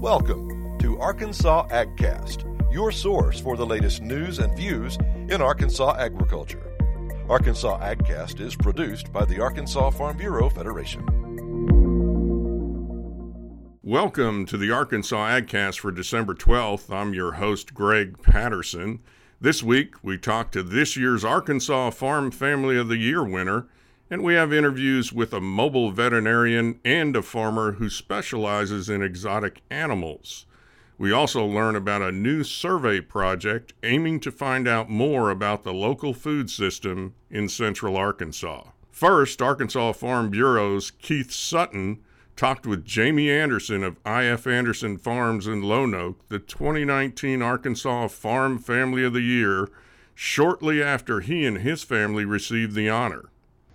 [0.00, 4.96] Welcome to Arkansas AgCast, your source for the latest news and views
[5.28, 6.72] in Arkansas agriculture.
[7.28, 11.04] Arkansas AgCast is produced by the Arkansas Farm Bureau Federation.
[13.82, 16.94] Welcome to the Arkansas AgCast for December 12th.
[16.94, 19.00] I'm your host, Greg Patterson.
[19.40, 23.66] This week, we talk to this year's Arkansas Farm Family of the Year winner,
[24.10, 29.60] and we have interviews with a mobile veterinarian and a farmer who specializes in exotic
[29.70, 30.46] animals.
[30.96, 35.72] We also learn about a new survey project aiming to find out more about the
[35.72, 38.64] local food system in central Arkansas.
[38.90, 42.00] First, Arkansas Farm Bureau's Keith Sutton
[42.34, 49.04] talked with Jamie Anderson of IF Anderson Farms in Lonoke, the 2019 Arkansas Farm Family
[49.04, 49.68] of the Year,
[50.16, 53.30] shortly after he and his family received the honor.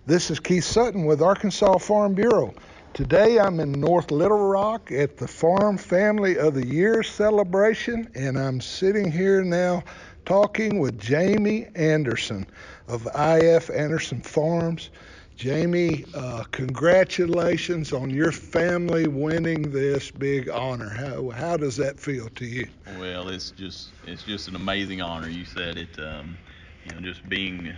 [0.06, 2.52] This is Keith Sutton with Arkansas Farm Bureau.
[2.92, 8.38] Today I'm in North Little Rock at the Farm Family of the Year celebration, and
[8.38, 9.82] I'm sitting here now
[10.26, 12.46] talking with Jamie Anderson
[12.86, 14.90] of IF Anderson Farms.
[15.36, 20.90] Jamie, uh, congratulations on your family winning this big honor.
[20.90, 22.68] How, how does that feel to you?
[22.98, 25.30] Well, it's just it's just an amazing honor.
[25.30, 25.98] You said it.
[25.98, 26.36] Um,
[26.84, 27.74] you know, just being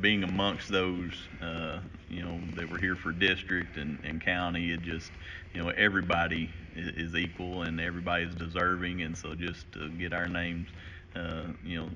[0.00, 4.82] being amongst those, uh, you know, that were here for district and, and county, it
[4.82, 5.12] just,
[5.52, 10.28] you know, everybody is, is equal and everybody's deserving, and so just to get our
[10.28, 10.68] names,
[11.14, 11.88] uh, you know,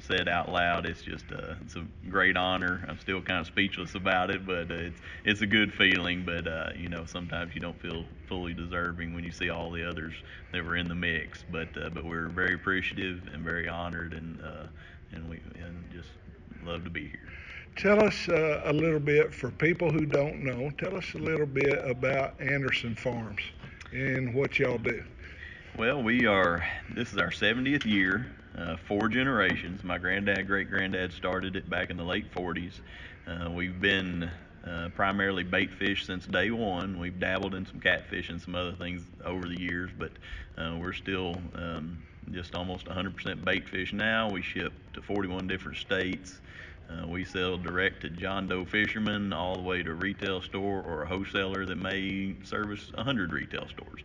[0.00, 2.84] said out loud, it's just uh, it's a great honor.
[2.88, 6.24] I'm still kind of speechless about it, but uh, it's it's a good feeling.
[6.24, 9.88] But uh, you know, sometimes you don't feel fully deserving when you see all the
[9.88, 10.14] others
[10.52, 11.44] that were in the mix.
[11.50, 14.66] But uh, but we're very appreciative and very honored, and uh,
[15.12, 16.10] and we and just
[16.68, 17.28] love to be here.
[17.76, 20.70] Tell us uh, a little bit for people who don't know.
[20.78, 23.40] Tell us a little bit about Anderson Farms
[23.92, 25.02] and what y'all do.
[25.78, 26.66] Well, we are.
[26.94, 28.26] This is our 70th year.
[28.56, 29.82] Uh, four generations.
[29.84, 32.80] My granddad, great granddad started it back in the late 40s.
[33.26, 34.30] Uh, we've been
[34.66, 36.98] uh, primarily bait fish since day one.
[36.98, 40.10] We've dabbled in some catfish and some other things over the years, but
[40.58, 42.02] uh, we're still um,
[42.32, 44.28] just almost 100% bait fish now.
[44.28, 46.40] We ship to 41 different states.
[46.90, 50.82] Uh, we sell direct to John Doe fishermen all the way to a retail store
[50.82, 54.02] or a wholesaler that may service 100 retail stores.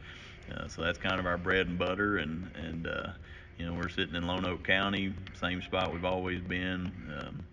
[0.54, 2.18] Uh, so that's kind of our bread and butter.
[2.18, 3.12] And, and uh,
[3.58, 6.92] you know, we're sitting in Lonoke County, same spot we've always been.
[7.20, 7.44] Um,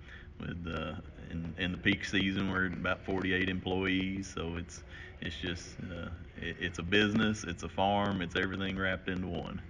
[0.41, 0.95] with uh,
[1.31, 4.33] in, in the peak season, we're about 48 employees.
[4.35, 4.83] So it's
[5.21, 6.09] it's just uh,
[6.41, 9.61] it, it's a business, it's a farm, it's everything wrapped into one.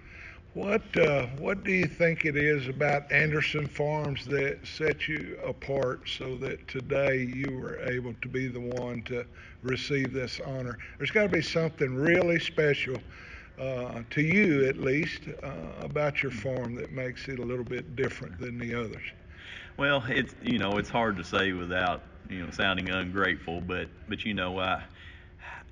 [0.55, 6.09] What uh, what do you think it is about Anderson Farms that set you apart
[6.09, 9.25] so that today you were able to be the one to
[9.63, 10.77] receive this honor?
[10.99, 12.97] There's got to be something really special
[13.61, 15.51] uh, to you, at least, uh,
[15.83, 19.05] about your farm that makes it a little bit different than the others.
[19.77, 24.25] Well, it's you know it's hard to say without you know sounding ungrateful, but but
[24.25, 24.83] you know I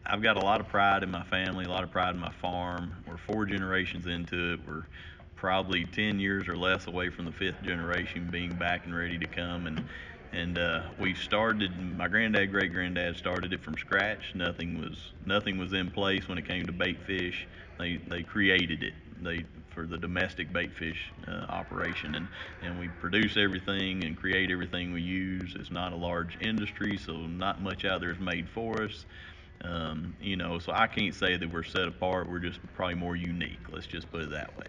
[0.06, 2.32] I've got a lot of pride in my family, a lot of pride in my
[2.32, 2.94] farm.
[3.06, 4.60] We're four generations into it.
[4.66, 4.86] We're
[5.36, 9.26] probably 10 years or less away from the fifth generation being back and ready to
[9.26, 9.66] come.
[9.66, 9.84] And
[10.32, 11.70] and uh, we started.
[11.96, 14.34] My granddad, great granddad started it from scratch.
[14.34, 17.46] Nothing was nothing was in place when it came to bait fish.
[17.78, 18.92] They they created it.
[19.22, 22.28] They for the domestic bait fish uh, operation, and
[22.62, 25.54] and we produce everything and create everything we use.
[25.58, 29.06] It's not a large industry, so not much out there is made for us.
[29.64, 32.28] Um, you know, so I can't say that we're set apart.
[32.28, 33.60] We're just probably more unique.
[33.70, 34.66] Let's just put it that way.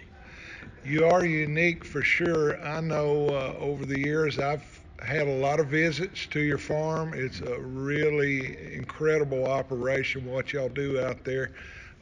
[0.83, 2.61] You are unique for sure.
[2.63, 4.65] I know uh, over the years I've
[5.01, 7.13] had a lot of visits to your farm.
[7.13, 11.51] It's a really incredible operation what y'all do out there.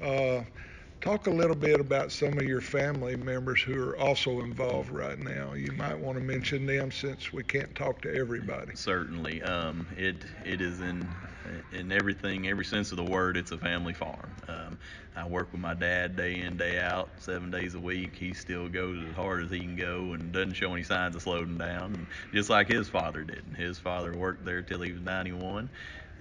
[0.01, 0.43] Uh,
[1.01, 5.19] talk a little bit about some of your family members who are also involved right
[5.19, 5.53] now.
[5.53, 8.75] You might want to mention them since we can't talk to everybody.
[8.75, 11.07] Certainly, um, it it is in
[11.71, 14.35] in everything, every sense of the word, it's a family farm.
[14.47, 14.77] Um,
[15.15, 18.15] I work with my dad day in, day out, seven days a week.
[18.15, 21.23] He still goes as hard as he can go and doesn't show any signs of
[21.23, 23.55] slowing down, and just like his father did.
[23.57, 25.69] His father worked there till he was 91,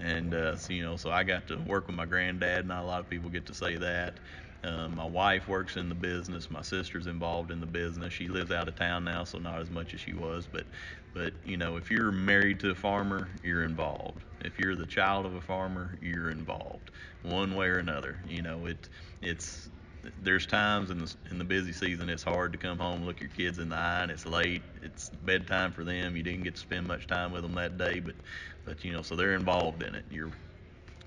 [0.01, 2.67] and uh, so, you know, so I got to work with my granddad.
[2.67, 4.21] Not a lot of people get to say that.
[4.65, 6.51] Um, my wife works in the business.
[6.51, 8.13] My sister's involved in the business.
[8.15, 10.49] She lives out of town now, so not as much as she was.
[10.49, 10.67] But,
[11.15, 14.26] but you know, if you're married to a farmer, you're involved.
[14.47, 16.91] If you're the child of a farmer, you're involved,
[17.23, 18.19] one way or another.
[18.29, 18.89] You know, it,
[19.23, 19.69] it's
[20.23, 23.31] there's times in the in the busy season it's hard to come home, look your
[23.31, 24.63] kids in the eye, and it's late.
[24.83, 26.17] It's bedtime for them.
[26.17, 28.15] You didn't get to spend much time with them that day, but
[28.65, 30.05] but you know, so they're involved in it.
[30.11, 30.31] Your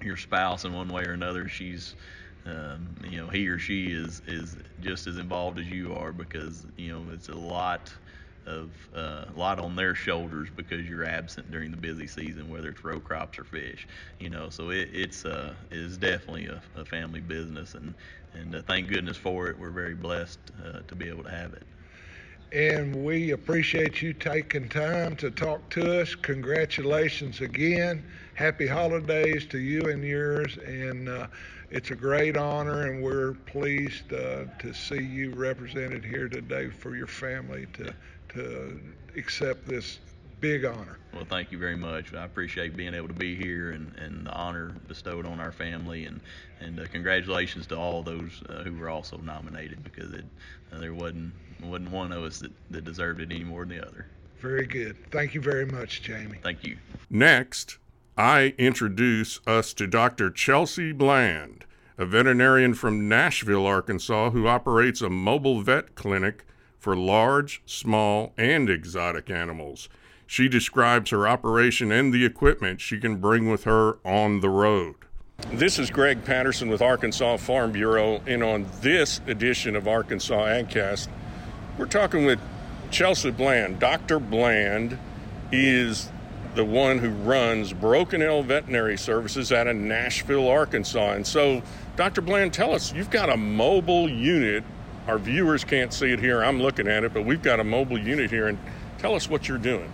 [0.04, 1.96] your spouse in one way or another, she's
[2.46, 6.66] um, you know he or she is is just as involved as you are because
[6.78, 7.94] you know it's a lot
[8.50, 12.70] of uh, a lot on their shoulders because you're absent during the busy season, whether
[12.70, 13.88] it's row crops or fish.
[14.20, 17.94] You know, so it, it's uh, it is definitely a, a, family business, and
[18.34, 19.58] and uh, thank goodness for it.
[19.58, 21.64] We're very blessed uh, to be able to have it.
[22.52, 26.16] And we appreciate you taking time to talk to us.
[26.16, 28.04] Congratulations again.
[28.34, 30.58] Happy holidays to you and yours.
[30.66, 31.28] And uh,
[31.70, 36.96] it's a great honor, and we're pleased uh, to see you represented here today for
[36.96, 37.94] your family to
[38.30, 38.80] to
[39.16, 40.00] accept this
[40.40, 40.98] big honor.
[41.14, 42.14] Well, thank you very much.
[42.14, 46.06] I appreciate being able to be here and, and the honor bestowed on our family,
[46.06, 46.20] and
[46.60, 50.26] and uh, congratulations to all those uh, who were also nominated because it
[50.72, 51.34] uh, there wasn't
[51.64, 54.06] wasn't one of us that, that deserved it any more than the other.
[54.40, 54.96] Very good.
[55.12, 56.40] Thank you very much, Jamie.
[56.42, 56.78] Thank you.
[57.10, 57.78] Next,
[58.18, 60.32] I introduce us to Dr.
[60.32, 61.66] Chelsea Bland,
[61.98, 66.46] a veterinarian from Nashville, Arkansas, who operates a mobile vet clinic
[66.80, 69.90] for large, small, and exotic animals.
[70.26, 74.96] She describes her operation and the equipment she can bring with her on the road.
[75.52, 81.08] This is Greg Patterson with Arkansas Farm Bureau, and on this edition of Arkansas AgCast,
[81.78, 82.40] we're talking with
[82.92, 83.80] Chelsea Bland.
[83.80, 84.20] Dr.
[84.20, 84.98] Bland
[85.52, 86.10] is
[86.56, 91.12] the one who runs Broken L Veterinary Services out of Nashville, Arkansas.
[91.12, 91.62] And so,
[91.96, 92.22] Dr.
[92.22, 94.64] Bland, tell us, you've got a mobile unit
[95.08, 96.44] our viewers can't see it here.
[96.44, 98.48] I'm looking at it, but we've got a mobile unit here.
[98.48, 98.58] And
[98.98, 99.92] tell us what you're doing.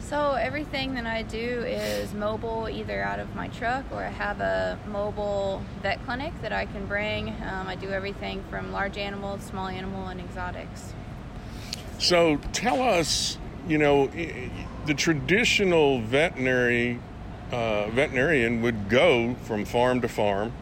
[0.00, 4.40] So everything that I do is mobile, either out of my truck or I have
[4.40, 7.30] a mobile vet clinic that I can bring.
[7.30, 10.92] Um, I do everything from large animals, small animal, and exotics.
[11.98, 14.08] So tell us, you know,
[14.86, 17.00] the traditional veterinary
[17.50, 20.52] uh, veterinarian would go from farm to farm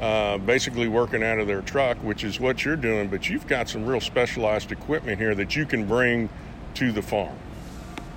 [0.00, 3.68] uh, basically working out of their truck, which is what you're doing, but you've got
[3.68, 6.28] some real specialized equipment here that you can bring
[6.74, 7.36] to the farm.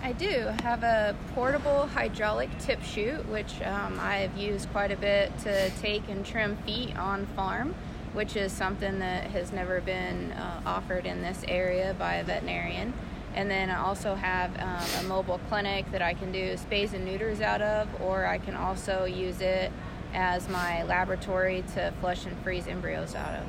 [0.01, 5.37] I do have a portable hydraulic tip chute, which um, I've used quite a bit
[5.39, 7.73] to take and trim feet on farm,
[8.13, 12.93] which is something that has never been uh, offered in this area by a veterinarian.
[13.35, 17.05] And then I also have um, a mobile clinic that I can do spays and
[17.05, 19.71] neuters out of, or I can also use it
[20.13, 23.47] as my laboratory to flush and freeze embryos out of.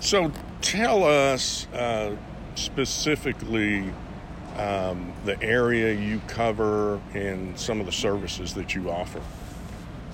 [0.00, 2.16] So tell us uh,
[2.54, 3.92] specifically
[4.56, 9.20] um, the area you cover and some of the services that you offer.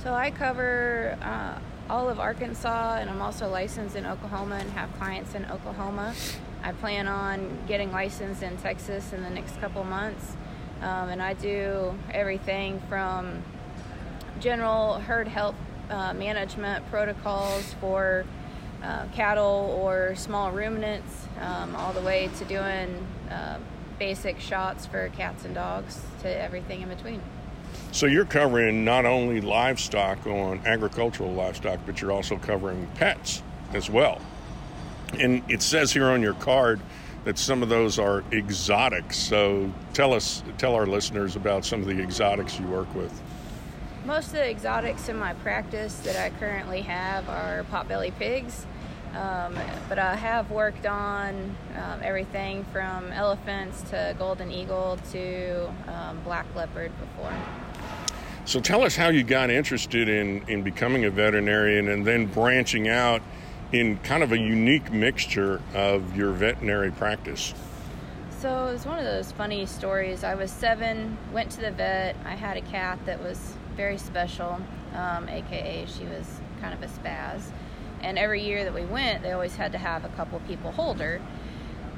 [0.02, 4.92] So I cover uh, all of Arkansas, and I'm also licensed in Oklahoma and have
[4.98, 6.14] clients in Oklahoma.
[6.62, 10.36] I plan on getting licensed in Texas in the next couple months.
[10.82, 13.42] Um, and I do everything from
[14.44, 15.54] general herd health
[15.88, 18.26] uh, management protocols for
[18.82, 23.56] uh, cattle or small ruminants, um, all the way to doing uh,
[23.98, 27.22] basic shots for cats and dogs to everything in between.
[27.90, 33.42] So you're covering not only livestock on agricultural livestock, but you're also covering pets
[33.72, 34.20] as well.
[35.18, 36.80] And it says here on your card
[37.24, 39.16] that some of those are exotics.
[39.16, 43.22] So tell us, tell our listeners about some of the exotics you work with.
[44.04, 48.66] Most of the exotics in my practice that I currently have are potbelly pigs,
[49.14, 49.56] um,
[49.88, 56.44] but I have worked on um, everything from elephants to golden eagle to um, black
[56.54, 57.32] leopard before.
[58.44, 62.88] So tell us how you got interested in, in becoming a veterinarian and then branching
[62.88, 63.22] out
[63.72, 67.54] in kind of a unique mixture of your veterinary practice.
[68.40, 70.24] So it was one of those funny stories.
[70.24, 72.16] I was seven, went to the vet.
[72.26, 74.60] I had a cat that was very special,
[74.94, 77.42] um, aka she was kind of a spaz.
[78.02, 81.00] And every year that we went, they always had to have a couple people hold
[81.00, 81.20] her.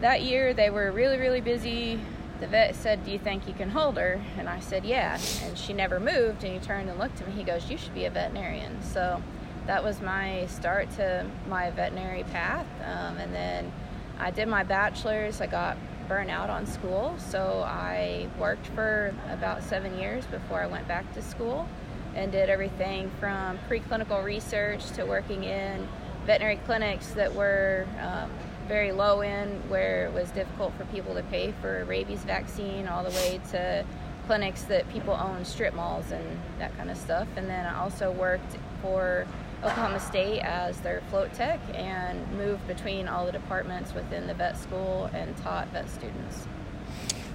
[0.00, 1.98] That year, they were really, really busy.
[2.38, 4.20] The vet said, Do you think you can hold her?
[4.38, 5.18] And I said, Yeah.
[5.42, 6.44] And she never moved.
[6.44, 7.32] And he turned and looked at me.
[7.32, 8.82] He goes, You should be a veterinarian.
[8.82, 9.22] So
[9.66, 12.66] that was my start to my veterinary path.
[12.84, 13.72] Um, and then
[14.18, 15.40] I did my bachelor's.
[15.40, 15.76] I got
[16.08, 21.12] burnt out on school, so I worked for about seven years before I went back
[21.14, 21.68] to school
[22.14, 25.86] and did everything from preclinical research to working in
[26.24, 28.30] veterinary clinics that were um,
[28.66, 32.88] very low end, where it was difficult for people to pay for a rabies vaccine,
[32.88, 33.84] all the way to
[34.26, 36.24] clinics that people own strip malls and
[36.58, 37.28] that kind of stuff.
[37.36, 39.26] And then I also worked for
[39.58, 44.56] Oklahoma State as their float tech and moved between all the departments within the vet
[44.58, 46.46] school and taught vet students.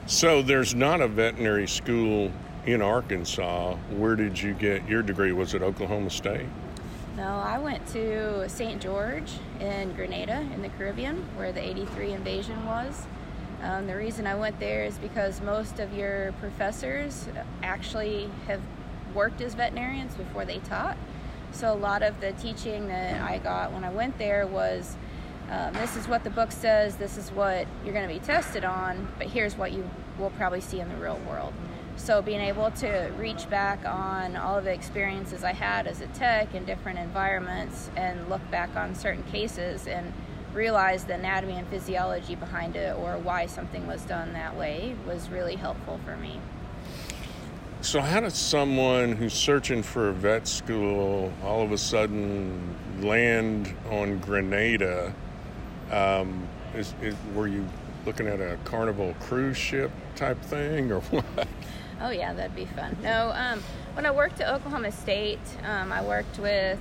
[0.06, 2.32] So there's not a veterinary school
[2.66, 3.76] in Arkansas.
[3.92, 5.32] Where did you get your degree?
[5.32, 6.48] Was it Oklahoma State?
[7.18, 8.82] No, I went to St.
[8.82, 13.06] George in Grenada in the Caribbean, where the 83 invasion was.
[13.62, 17.28] Um, the reason I went there is because most of your professors
[17.62, 18.62] actually have
[19.14, 20.98] worked as veterinarians before they taught.
[21.52, 24.96] So a lot of the teaching that I got when I went there was
[25.52, 28.64] um, this is what the book says, this is what you're going to be tested
[28.64, 31.54] on, but here's what you will probably see in the real world.
[31.98, 36.08] So being able to reach back on all of the experiences I had as a
[36.08, 40.14] tech in different environments and look back on certain cases and
[40.54, 45.30] realize the anatomy and physiology behind it or why something was done that way was
[45.30, 46.40] really helpful for me.
[47.82, 53.76] So, how does someone who's searching for a vet school all of a sudden land
[53.90, 55.12] on Grenada?
[55.92, 57.68] Um, is, is, were you
[58.06, 61.48] looking at a Carnival cruise ship type thing, or what?
[62.00, 62.96] Oh yeah, that'd be fun.
[63.02, 66.78] No, um, when I worked at Oklahoma State, um, I worked with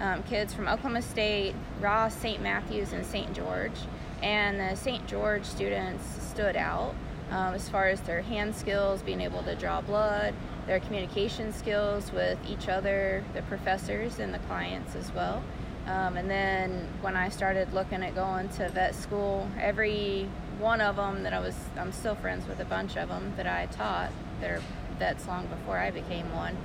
[0.00, 2.42] um, kids from Oklahoma State, Ross, St.
[2.42, 3.32] Matthews, and St.
[3.34, 3.78] George,
[4.20, 5.06] and the St.
[5.06, 6.96] George students stood out
[7.30, 10.34] um, as far as their hand skills, being able to draw blood,
[10.66, 15.42] their communication skills with each other, the professors, and the clients as well.
[15.86, 20.96] Um, and then when I started looking at going to vet school, every one of
[20.96, 24.12] them that I was, I'm still friends with a bunch of them that I taught.
[24.40, 24.60] They're
[24.98, 26.56] vets long before I became one.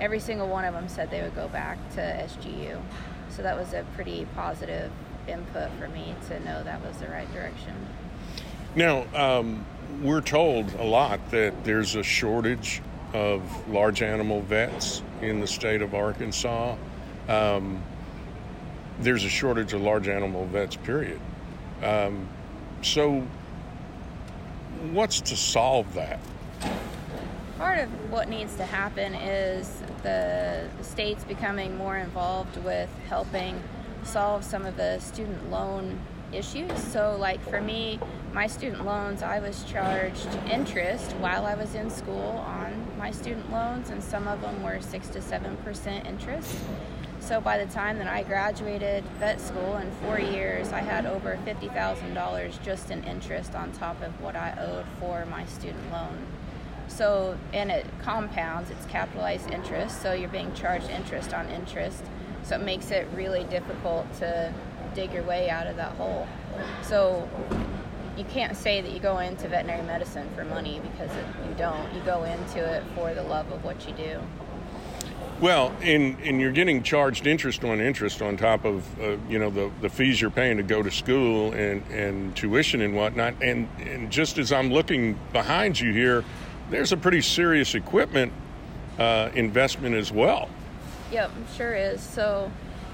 [0.00, 2.80] Every single one of them said they would go back to SGU.
[3.28, 4.90] So that was a pretty positive
[5.28, 7.74] input for me to know that was the right direction.
[8.74, 9.64] Now, um,
[10.02, 12.82] we're told a lot that there's a shortage
[13.12, 16.76] of large animal vets in the state of Arkansas.
[17.28, 17.82] Um,
[19.00, 21.20] there's a shortage of large animal vets, period.
[21.82, 22.28] Um,
[22.82, 23.26] so,
[24.92, 26.20] what's to solve that?
[27.58, 33.62] Part of what needs to happen is the states becoming more involved with helping
[34.02, 35.98] solve some of the student loan
[36.32, 36.82] issues.
[36.82, 37.98] So, like for me,
[38.34, 43.50] my student loans, I was charged interest while I was in school on my student
[43.52, 46.52] loans, and some of them were six to seven percent interest.
[47.20, 51.38] So by the time that I graduated vet school in four years, I had over
[51.46, 56.18] $50,000 just in interest on top of what I owed for my student loan.
[56.88, 62.04] So, and it compounds, it's capitalized interest, so you're being charged interest on interest.
[62.42, 64.52] So it makes it really difficult to
[64.94, 66.28] dig your way out of that hole.
[66.82, 67.26] So
[68.16, 71.92] you can't say that you go into veterinary medicine for money because it, you don't.
[71.94, 74.20] You go into it for the love of what you do.
[75.40, 79.50] Well, and, and you're getting charged interest on interest on top of uh, you know
[79.50, 83.34] the, the fees you're paying to go to school and, and tuition and whatnot.
[83.42, 86.24] And and just as I'm looking behind you here,
[86.70, 88.32] there's a pretty serious equipment
[88.98, 90.48] uh, investment as well.
[91.10, 92.00] Yep, sure is.
[92.00, 92.50] So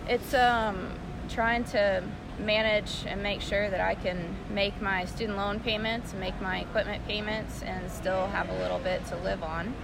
[0.09, 0.91] it's um,
[1.29, 2.03] trying to
[2.41, 7.07] manage and make sure that I can make my student loan payments, make my equipment
[7.07, 9.75] payments, and still have a little bit to live on.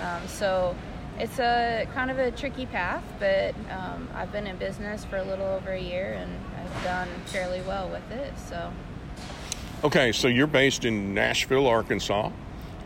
[0.00, 0.74] Um, so
[1.18, 5.24] it's a kind of a tricky path, but um, I've been in business for a
[5.24, 8.32] little over a year and I've done fairly well with it.
[8.48, 8.72] So.
[9.84, 12.30] Okay, so you're based in Nashville, Arkansas.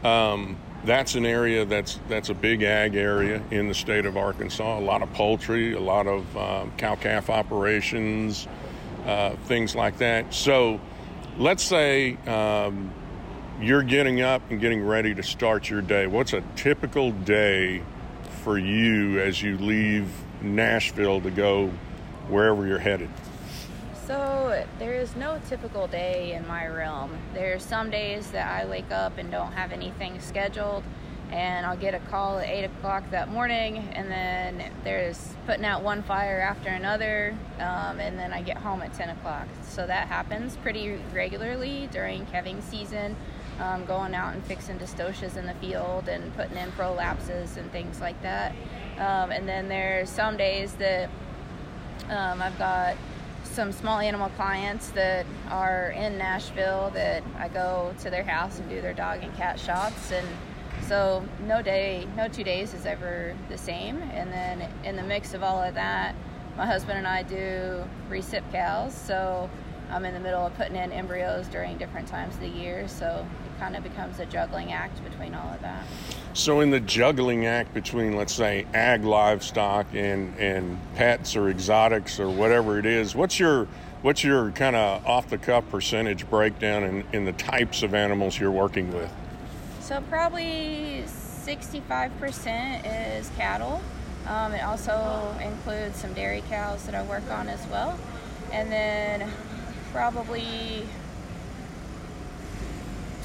[0.02, 4.78] Um, that's an area that's that's a big ag area in the state of Arkansas.
[4.78, 8.47] A lot of poultry, a lot of um, cow calf operations,
[9.04, 10.32] uh, things like that.
[10.34, 10.80] So,
[11.38, 12.92] let's say um,
[13.61, 16.06] you're getting up and getting ready to start your day.
[16.06, 17.82] What's a typical day
[18.42, 20.08] for you as you leave
[20.42, 21.68] Nashville to go
[22.28, 23.11] wherever you're headed?
[24.06, 27.16] So, there is no typical day in my realm.
[27.32, 30.84] There are some days that I wake up and don't have anything scheduled,
[31.35, 35.83] and I'll get a call at 8 o'clock that morning, and then there's putting out
[35.83, 39.49] one fire after another, um, and then I get home at 10 o'clock.
[39.64, 43.17] So, that happens pretty regularly during calving season
[43.59, 48.00] um, going out and fixing dystocias in the field and putting in prolapses and things
[48.00, 48.53] like that.
[48.99, 51.11] Um, and then there's some days that
[52.11, 52.97] um, I've got
[53.43, 58.69] some small animal clients that are in Nashville that I go to their house and
[58.69, 60.26] do their dog and cat shots and
[60.83, 65.35] so no day no two days is ever the same and then in the mix
[65.35, 66.14] of all of that
[66.57, 69.49] my husband and I do recip cows so
[69.90, 73.26] I'm in the middle of putting in embryos during different times of the year so
[73.45, 75.85] it kind of becomes a juggling act between all of that.
[76.33, 82.19] So, in the juggling act between, let's say, ag livestock and and pets or exotics
[82.19, 83.69] or whatever it is, what's your
[84.02, 88.38] what's your kind of off the cuff percentage breakdown in, in the types of animals
[88.38, 89.11] you're working with?
[89.85, 93.83] So, probably 65% is cattle,
[94.26, 97.99] Um, it also includes some dairy cows that I work on as well.
[98.50, 99.31] And then
[99.93, 100.87] probably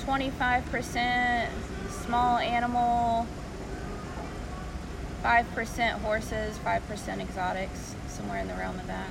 [0.06, 1.48] 25%
[2.06, 3.26] small animal,
[5.24, 9.08] 5% horses, 5% exotics, somewhere in the realm of that.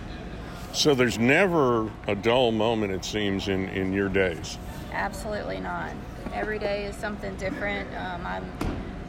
[0.75, 4.59] So there's never a dull moment, it seems, in, in your days.
[4.93, 5.93] Absolutely not.
[6.35, 7.89] Every day is something different.
[7.97, 8.45] Um, I'm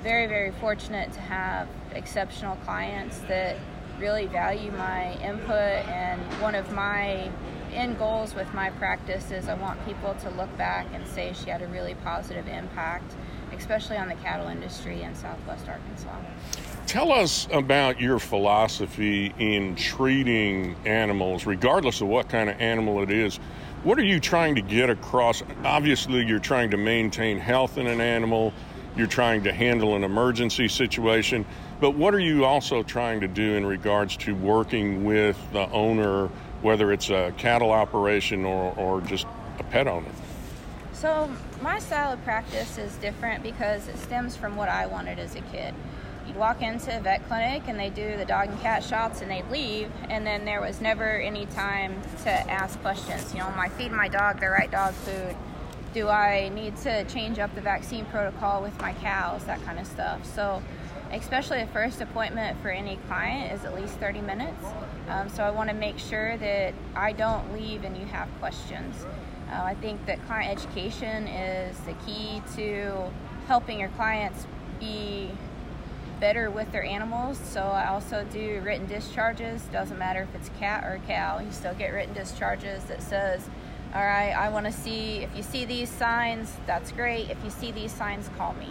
[0.04, 3.58] very, very fortunate to have exceptional clients that
[4.00, 7.30] really value my input, and one of my
[7.74, 11.50] end goals with my practice is I want people to look back and say she
[11.50, 13.14] had a really positive impact,
[13.56, 16.16] especially on the cattle industry in southwest Arkansas.
[16.88, 23.12] Tell us about your philosophy in treating animals, regardless of what kind of animal it
[23.12, 23.40] is.
[23.84, 25.42] What are you trying to get across?
[25.64, 28.52] Obviously, you're trying to maintain health in an animal,
[28.98, 31.46] you're trying to handle an emergency situation,
[31.80, 36.28] but what are you also trying to do in regards to working with the owner,
[36.62, 39.26] whether it's a cattle operation or, or just
[39.60, 40.12] a pet owner?
[40.92, 41.32] So,
[41.62, 45.42] my style of practice is different because it stems from what I wanted as a
[45.54, 45.74] kid
[46.30, 49.32] you'd walk into a vet clinic and they do the dog and cat shots and
[49.32, 53.34] they'd leave and then there was never any time to ask questions.
[53.34, 55.36] You know am i feeding my dog the right dog food.
[55.94, 59.88] Do i need to change up the vaccine protocol with my cows that kind of
[59.88, 60.24] stuff.
[60.36, 60.62] So
[61.12, 64.64] especially a first appointment for any client is at least 30 minutes.
[65.10, 69.04] Um, so i want to make sure that i don't leave and you have questions.
[69.52, 73.12] Uh, i think that client education is the key to
[73.48, 74.46] helping your clients
[74.80, 75.32] be
[76.20, 77.40] better with their animals.
[77.40, 79.64] So I also do written discharges.
[79.72, 83.02] Doesn't matter if it's a cat or a cow, you still get written discharges that
[83.02, 83.50] says,
[83.94, 87.30] all right, I want to see if you see these signs, that's great.
[87.30, 88.68] If you see these signs, call me.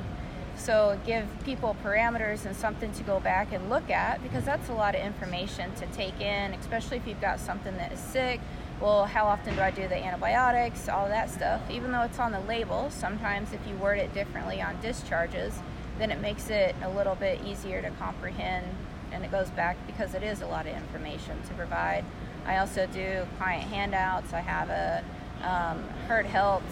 [0.56, 4.72] So give people parameters and something to go back and look at because that's a
[4.72, 8.40] lot of information to take in, especially if you've got something that is sick.
[8.80, 10.88] Well, how often do I do the antibiotics?
[10.88, 11.60] All that stuff.
[11.70, 15.58] Even though it's on the label, sometimes if you word it differently on discharges,
[15.98, 18.66] then it makes it a little bit easier to comprehend
[19.12, 22.04] and it goes back because it is a lot of information to provide.
[22.46, 24.32] I also do client handouts.
[24.32, 25.04] I have a
[25.42, 26.62] um, herd health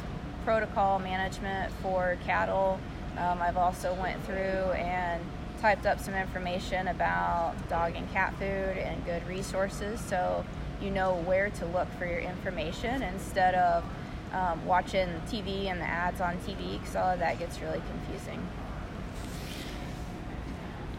[0.45, 2.79] protocol management for cattle.
[3.19, 5.23] Um, I've also went through and
[5.61, 10.45] typed up some information about dog and cat food and good resources so
[10.83, 13.83] you know where to look for your information instead of
[14.35, 18.47] um, watching TV and the ads on TV because all of that gets really confusing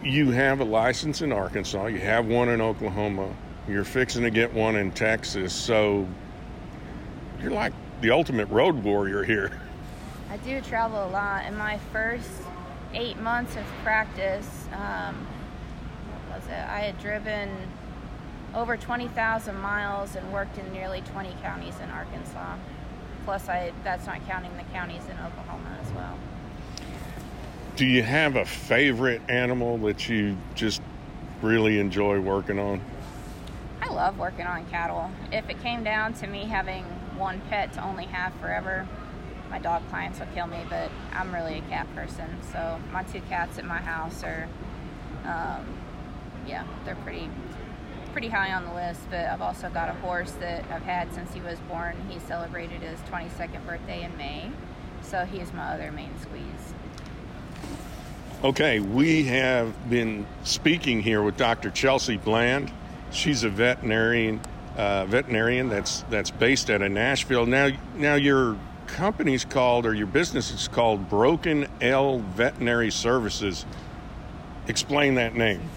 [0.07, 3.33] you have a license in Arkansas, you have one in Oklahoma,
[3.67, 6.07] you're fixing to get one in Texas, so
[7.41, 9.59] you're like the ultimate road warrior here.
[10.29, 11.45] I do travel a lot.
[11.45, 12.29] In my first
[12.93, 15.27] eight months of practice, um,
[16.31, 16.51] was it?
[16.51, 17.49] I had driven
[18.55, 22.55] over 20,000 miles and worked in nearly 20 counties in Arkansas.
[23.25, 26.17] Plus, I that's not counting the counties in Oklahoma as well.
[27.77, 30.81] Do you have a favorite animal that you just
[31.43, 32.81] really enjoy working on?
[33.83, 35.11] I love working on cattle.
[35.31, 36.85] If it came down to me having
[37.19, 38.87] one pet to only have forever,
[39.51, 42.25] my dog clients would kill me, but I'm really a cat person.
[42.51, 44.49] So my two cats at my house are,
[45.25, 45.63] um,
[46.47, 47.29] yeah, they're pretty
[48.11, 49.01] pretty high on the list.
[49.11, 51.95] But I've also got a horse that I've had since he was born.
[52.09, 54.49] He celebrated his 22nd birthday in May,
[55.03, 56.73] so he's my other main squeeze.
[58.43, 61.71] Okay, we have been speaking here with Dr.
[61.71, 62.71] Chelsea Bland.
[63.09, 64.39] She's a veterinarian,
[64.77, 67.47] uh, veterinarian that's that's based out of Nashville.
[67.47, 73.65] Now, now your company's called or your business is called Broken L Veterinary Services.
[74.67, 75.67] Explain that name.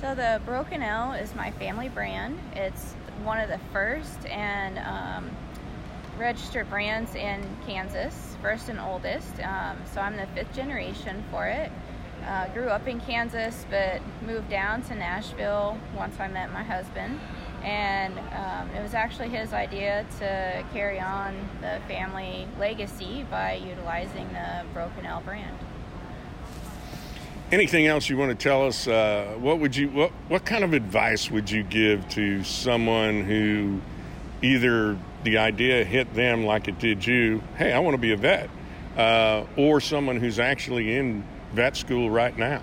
[0.00, 2.38] So the Broken L is my family brand.
[2.54, 2.92] It's
[3.24, 5.30] one of the first and um,
[6.16, 9.40] registered brands in Kansas, first and oldest.
[9.40, 11.70] Um, so I'm the fifth generation for it.
[12.26, 17.18] Uh, grew up in Kansas, but moved down to Nashville once I met my husband.
[17.62, 24.28] And um, it was actually his idea to carry on the family legacy by utilizing
[24.32, 25.56] the Broken L brand.
[27.52, 28.88] Anything else you want to tell us?
[28.88, 33.80] Uh, what would you what what kind of advice would you give to someone who
[34.40, 38.16] either the idea hit them like it did you, hey, I want to be a
[38.16, 38.50] vet,
[38.96, 42.62] uh, or someone who's actually in vet school right now?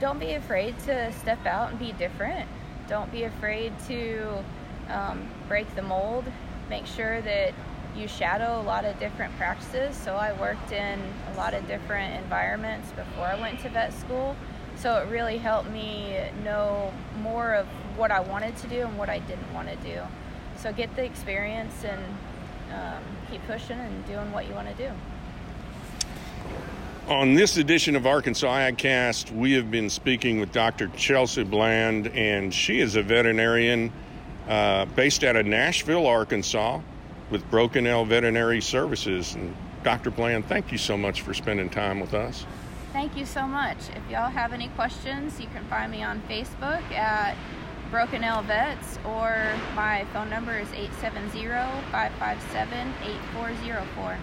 [0.00, 2.48] Don't be afraid to step out and be different.
[2.88, 4.44] Don't be afraid to
[4.88, 6.24] um, break the mold.
[6.68, 7.54] Make sure that
[7.96, 9.96] you shadow a lot of different practices.
[9.96, 11.00] So I worked in
[11.32, 14.36] a lot of different environments before I went to vet school.
[14.76, 19.08] So it really helped me know more of what I wanted to do and what
[19.08, 20.00] I didn't want to do.
[20.62, 22.00] So get the experience and
[22.72, 24.90] um, keep pushing and doing what you want to do.
[27.08, 30.86] On this edition of Arkansas AgCast, we have been speaking with Dr.
[30.96, 33.92] Chelsea Bland, and she is a veterinarian
[34.48, 36.80] uh, based out of Nashville, Arkansas,
[37.32, 39.34] with Broken L Veterinary Services.
[39.34, 40.12] And Dr.
[40.12, 42.46] Bland, thank you so much for spending time with us.
[42.92, 43.78] Thank you so much.
[43.96, 47.36] If y'all have any questions, you can find me on Facebook at
[47.92, 51.46] Broken L Vets, or my phone number is 870
[51.92, 54.18] 557 8404.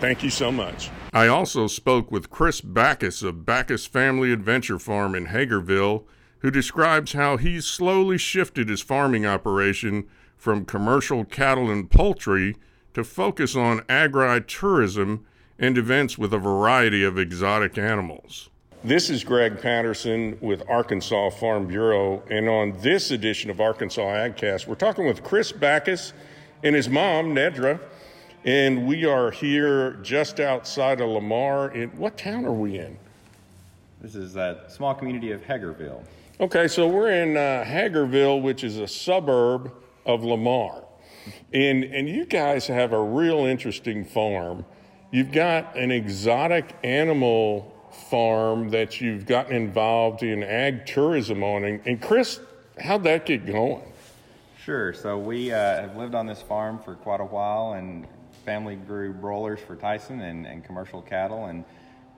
[0.00, 0.90] Thank you so much.
[1.12, 6.04] I also spoke with Chris Backus of Backus Family Adventure Farm in Hagarville,
[6.38, 12.56] who describes how he's slowly shifted his farming operation from commercial cattle and poultry
[12.94, 15.26] to focus on agri-tourism
[15.58, 18.48] and events with a variety of exotic animals.
[18.84, 24.66] This is Greg Patterson with Arkansas Farm Bureau, and on this edition of Arkansas AgCast,
[24.66, 26.12] we're talking with Chris Backus
[26.62, 27.80] and his mom, Nedra,
[28.44, 31.72] and we are here just outside of Lamar.
[31.72, 32.98] In what town are we in?
[34.02, 36.04] This is a small community of Hagarville.
[36.38, 39.72] Okay, so we're in uh, Hagarville, which is a suburb
[40.04, 40.84] of Lamar.
[41.54, 44.66] And, and you guys have a real interesting farm.
[45.10, 51.64] You've got an exotic animal farm that you've gotten involved in ag tourism on.
[51.64, 52.40] And, and Chris,
[52.78, 53.82] how'd that get going?
[54.64, 54.92] Sure.
[54.92, 58.06] So we uh, have lived on this farm for quite a while, and
[58.44, 61.46] family grew broilers for Tyson and, and commercial cattle.
[61.46, 61.64] And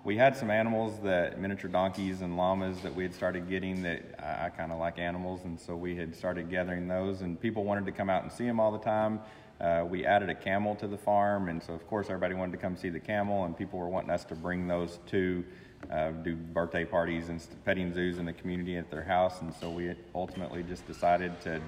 [0.05, 4.03] we had some animals that miniature donkeys and llamas that we had started getting that
[4.21, 7.23] I, I kind of like animals, and so we had started gathering those.
[7.23, 9.21] And people wanted to come out and see them all the time.
[9.61, 12.59] Uh, we added a camel to the farm, and so of course everybody wanted to
[12.59, 15.45] come see the camel, and people were wanting us to bring those to
[15.91, 19.41] uh, do birthday parties and petting zoos in the community at their house.
[19.41, 21.61] And so we ultimately just decided to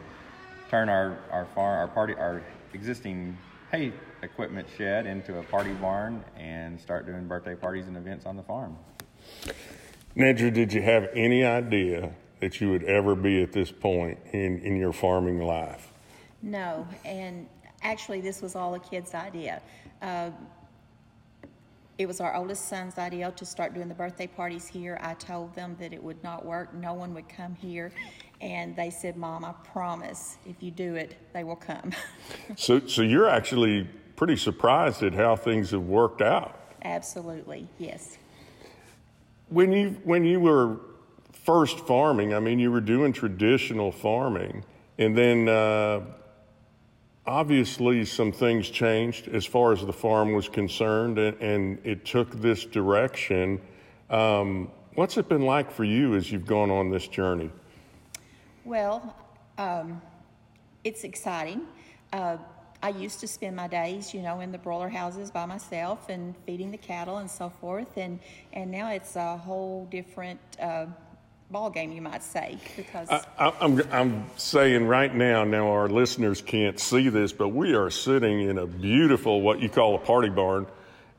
[0.71, 3.37] turn our our farm, our party, our existing
[3.71, 8.37] hay equipment shed into a party barn and start doing birthday parties and events on
[8.37, 8.77] the farm.
[10.17, 14.59] Nedra, did you have any idea that you would ever be at this point in,
[14.61, 15.93] in your farming life?
[16.43, 17.47] No, and
[17.83, 19.61] actually, this was all a kid's idea.
[20.01, 20.31] Uh,
[21.99, 24.99] it was our oldest son's idea to start doing the birthday parties here.
[25.03, 27.91] I told them that it would not work, no one would come here.
[28.41, 31.93] And they said, Mom, I promise if you do it, they will come.
[32.57, 36.55] so, so you're actually pretty surprised at how things have worked out.
[36.83, 38.17] Absolutely, yes.
[39.49, 40.79] When you, when you were
[41.33, 44.65] first farming, I mean, you were doing traditional farming,
[44.99, 46.03] and then uh,
[47.29, 52.41] obviously some things changed as far as the farm was concerned, and, and it took
[52.41, 53.61] this direction.
[54.09, 57.51] Um, what's it been like for you as you've gone on this journey?
[58.65, 59.15] Well,
[59.59, 60.01] um,
[60.85, 61.67] it's exciting.
[62.15, 62.39] Uh,
[62.83, 66.35] I used to spend my days, you know, in the broiler houses by myself and
[66.47, 68.21] feeding the cattle and so forth, and
[68.55, 70.87] and now it's a whole different uh,
[71.51, 75.45] ball game, you might say, because I, am I'm, I'm saying right now.
[75.45, 79.69] Now our listeners can't see this, but we are sitting in a beautiful what you
[79.69, 80.67] call a party barn,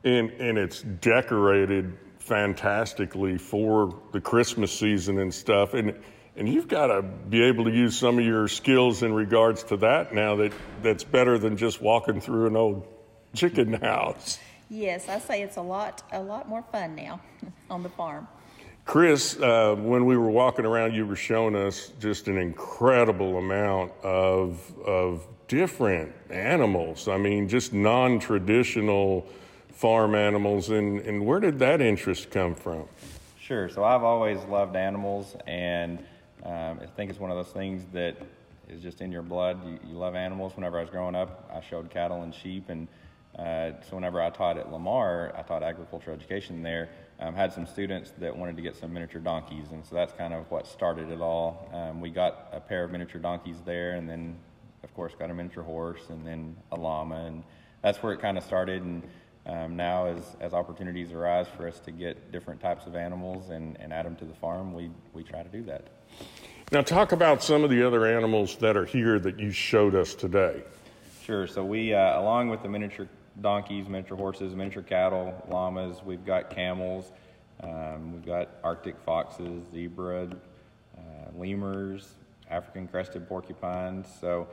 [0.04, 5.94] and and it's decorated fantastically for the Christmas season and stuff, and
[6.36, 9.76] and you've got to be able to use some of your skills in regards to
[9.78, 12.86] that now that that's better than just walking through an old
[13.34, 14.38] chicken house.
[14.68, 17.20] Yes, I say it's a lot a lot more fun now
[17.70, 18.28] on the farm.
[18.84, 23.92] Chris, uh, when we were walking around, you were showing us just an incredible amount
[24.02, 27.06] of, of different animals.
[27.06, 29.26] I mean, just non traditional
[29.72, 30.70] farm animals.
[30.70, 32.84] And, and where did that interest come from?
[33.40, 33.68] Sure.
[33.68, 35.98] So I've always loved animals, and
[36.44, 38.16] um, I think it's one of those things that
[38.68, 39.64] is just in your blood.
[39.66, 40.54] You, you, love animals.
[40.54, 42.86] Whenever I was growing up, I showed cattle and sheep, and
[43.38, 46.90] uh, so whenever I taught at Lamar, I taught agricultural education there
[47.20, 50.32] um, had some students that wanted to get some miniature donkeys, and so that's kind
[50.32, 51.68] of what started it all.
[51.72, 54.36] Um, we got a pair of miniature donkeys there, and then,
[54.82, 57.42] of course, got a miniature horse, and then a llama, and
[57.82, 58.82] that's where it kind of started.
[58.82, 59.02] And
[59.46, 63.78] um, now, as, as opportunities arise for us to get different types of animals and,
[63.80, 65.88] and add them to the farm, we, we try to do that.
[66.72, 70.14] Now, talk about some of the other animals that are here that you showed us
[70.14, 70.62] today.
[71.24, 71.46] Sure.
[71.46, 73.08] So, we, uh, along with the miniature
[73.40, 76.02] donkeys, miniature horses, miniature cattle, llamas.
[76.04, 77.12] We've got camels.
[77.62, 80.28] Um, we've got Arctic foxes, zebra,
[80.96, 81.00] uh,
[81.36, 82.14] lemurs,
[82.50, 84.06] African crested porcupines.
[84.20, 84.48] So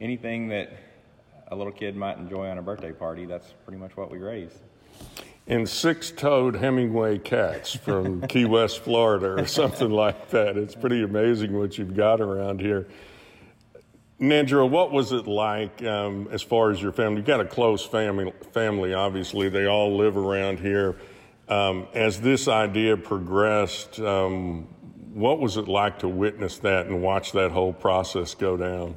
[0.00, 0.72] anything that
[1.48, 4.58] a little kid might enjoy on a birthday party, that's pretty much what we raise.
[5.46, 10.56] and six toed Hemingway cats from Key West, Florida, or something like that.
[10.56, 12.86] It's pretty amazing what you've got around here.
[14.20, 17.18] Nedra, what was it like um, as far as your family?
[17.18, 19.48] You've got a close family, family, obviously.
[19.48, 20.96] They all live around here.
[21.48, 24.64] Um, as this idea progressed, um,
[25.14, 28.96] what was it like to witness that and watch that whole process go down?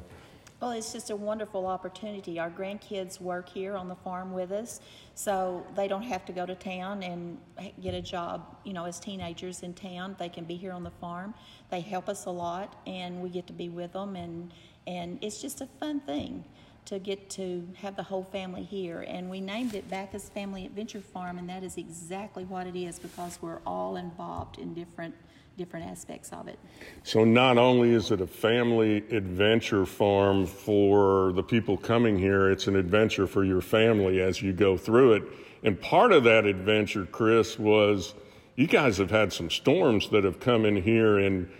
[0.60, 2.38] Well, it's just a wonderful opportunity.
[2.38, 4.80] Our grandkids work here on the farm with us,
[5.14, 7.38] so they don't have to go to town and
[7.80, 10.14] get a job, you know, as teenagers in town.
[10.20, 11.34] They can be here on the farm.
[11.70, 14.52] They help us a lot, and we get to be with them and
[14.86, 16.44] and it's just a fun thing
[16.84, 19.04] to get to have the whole family here.
[19.06, 22.98] And we named it Backus Family Adventure Farm, and that is exactly what it is
[22.98, 25.14] because we're all involved in different
[25.58, 26.58] different aspects of it.
[27.02, 32.68] So not only is it a family adventure farm for the people coming here, it's
[32.68, 35.22] an adventure for your family as you go through it.
[35.62, 38.14] And part of that adventure, Chris, was
[38.56, 41.50] you guys have had some storms that have come in here and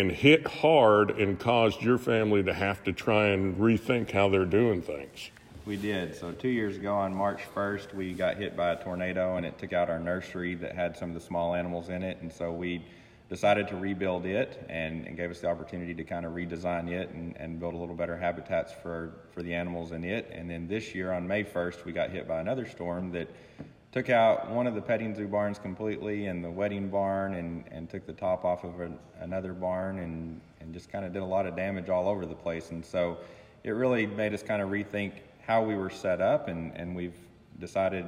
[0.00, 4.46] and hit hard and caused your family to have to try and rethink how they're
[4.46, 5.30] doing things.
[5.66, 6.16] We did.
[6.16, 9.58] So, two years ago on March 1st, we got hit by a tornado and it
[9.58, 12.18] took out our nursery that had some of the small animals in it.
[12.22, 12.82] And so, we
[13.28, 17.10] decided to rebuild it and, and gave us the opportunity to kind of redesign it
[17.10, 20.30] and, and build a little better habitats for, for the animals in it.
[20.32, 23.28] And then this year on May 1st, we got hit by another storm that
[23.92, 27.90] took out one of the petting zoo barns completely and the wedding barn and, and
[27.90, 28.72] took the top off of
[29.20, 32.34] another barn and, and just kind of did a lot of damage all over the
[32.34, 32.70] place.
[32.70, 33.18] And so
[33.64, 35.12] it really made us kind of rethink
[35.46, 37.16] how we were set up and, and we've
[37.60, 38.06] decided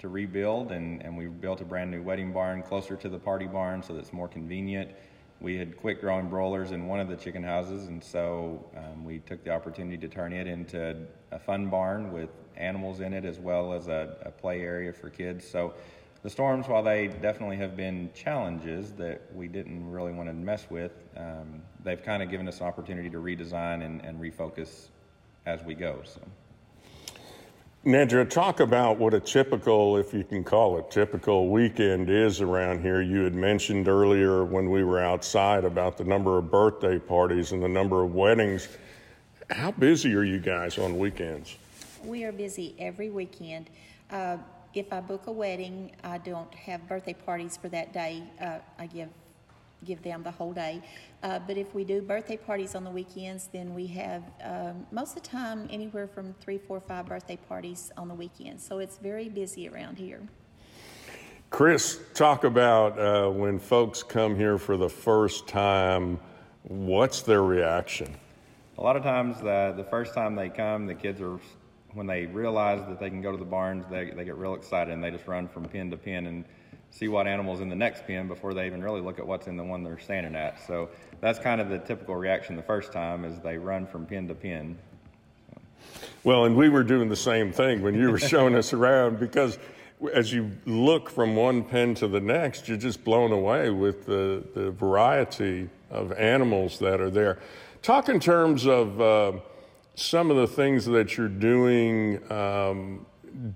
[0.00, 3.46] to rebuild and, and we built a brand new wedding barn closer to the party
[3.46, 4.90] barn so that's more convenient.
[5.42, 9.18] We had quick growing broilers in one of the chicken houses and so um, we
[9.18, 10.96] took the opportunity to turn it into
[11.32, 15.10] a fun barn with animals in it as well as a, a play area for
[15.10, 15.44] kids.
[15.46, 15.74] So
[16.22, 20.68] the storms, while they definitely have been challenges that we didn't really want to mess
[20.70, 24.90] with, um, they've kind of given us an opportunity to redesign and, and refocus
[25.44, 26.00] as we go.
[26.04, 26.20] So.
[27.84, 32.80] Nedra, talk about what a typical, if you can call it typical weekend is around
[32.80, 33.02] here.
[33.02, 37.60] You had mentioned earlier when we were outside about the number of birthday parties and
[37.60, 38.68] the number of weddings.
[39.50, 41.56] How busy are you guys on weekends?
[42.04, 43.68] We are busy every weekend.
[44.12, 44.36] Uh,
[44.74, 48.22] if I book a wedding, I don't have birthday parties for that day.
[48.40, 49.08] Uh, I give
[49.84, 50.82] give them the whole day.
[51.22, 55.16] Uh, but if we do birthday parties on the weekends, then we have um, most
[55.16, 58.64] of the time anywhere from three, four, five birthday parties on the weekends.
[58.64, 60.20] So it's very busy around here.
[61.50, 66.18] Chris, talk about uh, when folks come here for the first time.
[66.62, 68.14] What's their reaction?
[68.78, 71.38] A lot of times, the, the first time they come, the kids are
[71.94, 74.92] when they realize that they can go to the barns, they, they get real excited
[74.92, 76.44] and they just run from pen to pen and
[76.92, 79.56] see what animal's in the next pen before they even really look at what's in
[79.56, 80.64] the one they're standing at.
[80.66, 84.28] So that's kind of the typical reaction the first time is they run from pen
[84.28, 84.78] to pen.
[86.22, 89.58] Well, and we were doing the same thing when you were showing us around because
[90.12, 94.44] as you look from one pen to the next, you're just blown away with the,
[94.54, 97.38] the variety of animals that are there.
[97.80, 99.32] Talk in terms of uh,
[99.94, 103.06] some of the things that you're doing um,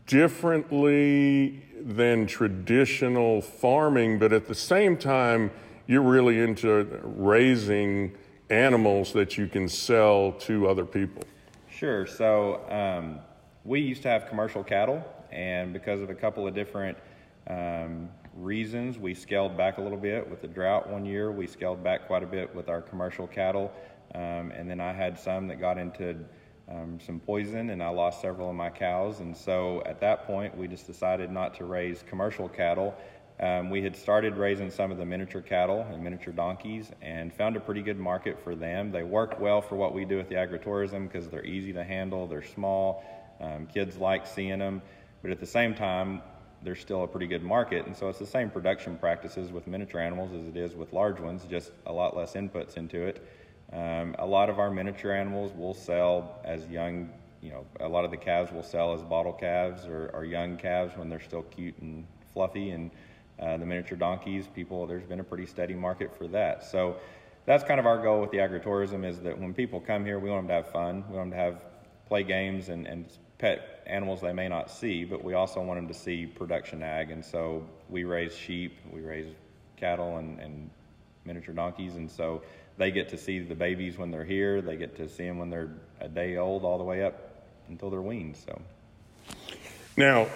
[0.07, 5.51] differently than traditional farming, but at the same time,
[5.87, 8.13] you're really into raising
[8.51, 11.23] animals that you can sell to other people.
[11.69, 12.07] Sure.
[12.07, 13.21] So um,
[13.65, 16.97] we used to have commercial cattle, and because of a couple of different
[17.49, 20.29] um, reasons, we scaled back a little bit.
[20.29, 23.73] With the drought one year, we scaled back quite a bit with our commercial cattle.
[24.15, 26.17] Um, and then I had some that got into
[26.69, 29.21] um, some poison, and I lost several of my cows.
[29.21, 32.95] And so at that point, we just decided not to raise commercial cattle.
[33.39, 37.57] Um, we had started raising some of the miniature cattle and miniature donkeys and found
[37.57, 38.91] a pretty good market for them.
[38.91, 42.27] They work well for what we do with the agritourism because they're easy to handle,
[42.27, 43.05] they're small,
[43.41, 44.81] um, kids like seeing them,
[45.21, 46.23] but at the same time,
[46.63, 47.87] they're still a pretty good market.
[47.87, 51.21] And so it's the same production practices with miniature animals as it is with large
[51.21, 53.23] ones, just a lot less inputs into it.
[53.73, 57.11] Um, a lot of our miniature animals will sell as young,
[57.43, 60.57] you know, a lot of the calves will sell as bottle calves or, or young
[60.57, 62.71] calves when they're still cute and fluffy.
[62.71, 62.91] And
[63.41, 66.65] uh, the miniature donkeys, people, there's been a pretty steady market for that.
[66.65, 66.97] So
[67.45, 70.31] that's kind of our goal with the agritourism is that when people come here, we
[70.31, 71.05] want them to have fun.
[71.09, 71.65] We want them to have
[72.09, 73.07] play games and, and
[73.39, 77.11] pet animals they may not see, but we also want them to see production ag.
[77.11, 79.27] And so we raise sheep, we raise
[79.77, 80.71] cattle and, and
[81.25, 81.97] miniature donkeys.
[81.97, 82.43] And so
[82.79, 84.61] they get to see the babies when they're here.
[84.61, 87.91] They get to see them when they're a day old, all the way up until
[87.91, 88.37] they're weaned.
[88.37, 88.61] So
[89.97, 90.27] now,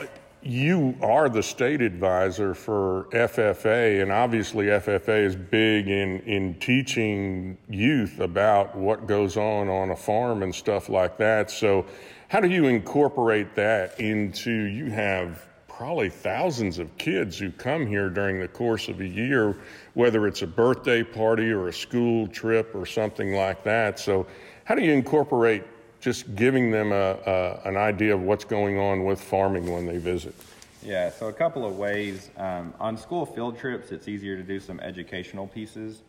[0.42, 7.58] you are the state advisor for FFA, and obviously FFA is big in, in teaching
[7.68, 11.50] youth about what goes on on a farm and stuff like that.
[11.50, 11.84] So,
[12.28, 14.50] how do you incorporate that into?
[14.50, 15.46] You have
[15.80, 19.56] probably thousands of kids who come here during the course of a year,
[19.94, 23.98] whether it's a birthday party or a school trip or something like that.
[23.98, 24.26] So,
[24.64, 25.64] how do you incorporate
[25.98, 29.96] just giving them a, a, an idea of what's going on with farming when they
[29.96, 30.34] visit?
[30.82, 32.28] Yeah, so a couple of ways.
[32.36, 36.02] Um, on school field trips, it's easier to do some educational pieces.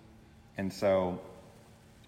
[0.57, 1.17] And so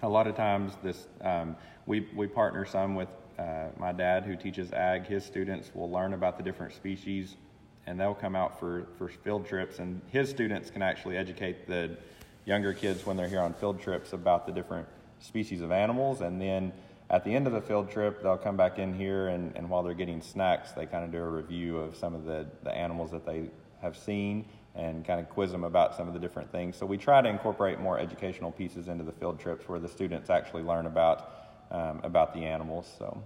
[0.02, 3.08] a lot of times this um, we, we partner some with
[3.39, 5.06] uh, my dad who teaches ag.
[5.06, 7.38] His students will learn about the different species
[7.86, 11.98] and they'll come out for, for field trips and his students can actually educate the
[12.46, 14.88] younger kids when they're here on field trips about the different
[15.19, 16.72] species of animals and then
[17.10, 19.84] at the end of the field trip, they'll come back in here, and, and while
[19.84, 23.12] they're getting snacks, they kind of do a review of some of the, the animals
[23.12, 23.50] that they
[23.82, 26.76] have seen and kind of quiz them about some of the different things.
[26.76, 30.32] So we try to incorporate more educational pieces into the field trips where the students
[30.32, 31.42] actually learn about
[31.73, 32.89] um, about the animals.
[32.97, 33.21] So,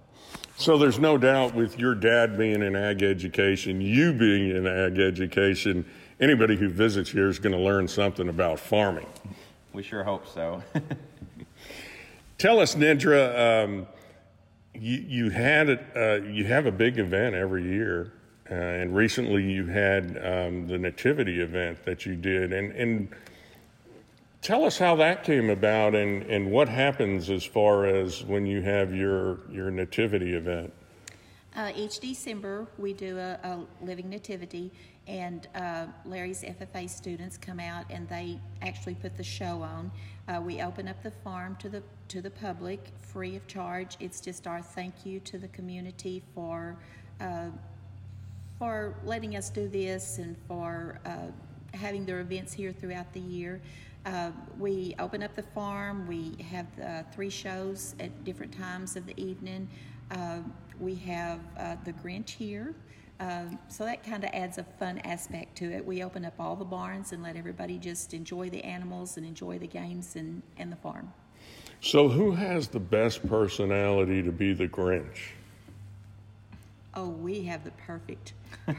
[0.56, 4.98] so there's no doubt with your dad being in ag education, you being in ag
[4.98, 5.86] education,
[6.20, 9.06] anybody who visits here is going to learn something about farming.
[9.74, 10.64] We sure hope so.
[12.38, 13.88] Tell us, Nedra, um,
[14.74, 18.14] you, you had uh, you have a big event every year,
[18.50, 23.10] uh, and recently you had um, the nativity event that you did, and and
[24.48, 28.62] tell us how that came about, and and what happens as far as when you
[28.62, 30.74] have your your nativity event.
[31.54, 34.72] Uh, each December, we do a, a living nativity,
[35.06, 39.92] and uh, Larry's FFA students come out and they actually put the show on.
[40.28, 43.98] Uh, we open up the farm to the to the public free of charge.
[44.00, 46.78] It's just our thank you to the community for
[47.20, 47.50] uh,
[48.58, 51.18] for letting us do this and for uh,
[51.74, 53.60] having their events here throughout the year.
[54.08, 56.08] Uh, we open up the farm.
[56.08, 59.68] We have uh, three shows at different times of the evening.
[60.12, 60.40] Uh,
[60.80, 62.74] we have uh, the Grinch here.
[63.20, 65.86] Uh, so that kind of adds a fun aspect to it.
[65.86, 69.60] We open up all the barns and let everybody just enjoy the animals and enjoy
[69.60, 71.12] the games and, and the farm.
[71.82, 75.32] So, who has the best personality to be the Grinch?
[76.94, 78.34] Oh, we have the perfect,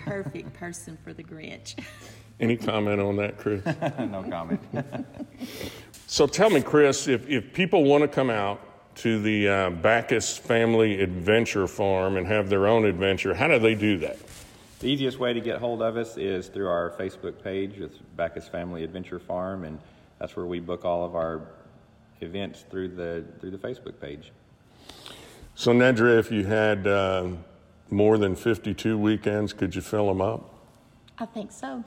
[0.05, 1.75] perfect person for the Grinch.
[2.41, 3.65] Any comment on that, Chris?
[3.99, 4.61] no comment.
[6.07, 8.61] so, tell me, Chris, if, if people want to come out
[8.97, 13.75] to the uh, Backus Family Adventure Farm and have their own adventure, how do they
[13.75, 14.19] do that?
[14.81, 17.79] The easiest way to get hold of us is through our Facebook page.
[17.79, 19.81] It's Backus Family Adventure Farm, and
[20.21, 21.43] that's where we book all of our
[22.21, 24.31] events through the through the Facebook page.
[25.57, 27.31] So, Nedra, if you had uh,
[27.91, 30.58] more than 52 weekends, could you fill them up?
[31.21, 31.83] I think so.